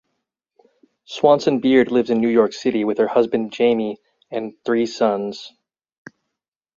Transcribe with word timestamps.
Swanson 1.05 1.59
Beard 1.59 1.91
lives 1.91 2.09
in 2.09 2.19
New 2.21 2.27
York 2.27 2.53
City 2.53 2.83
with 2.83 2.97
her 2.97 3.07
husband 3.07 3.53
Jaime 3.55 3.97
and 4.31 4.55
three 4.65 4.87
sons. 4.87 5.53